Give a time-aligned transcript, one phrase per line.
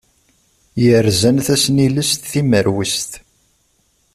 [0.85, 3.11] Yerzan tasnilest timerwest.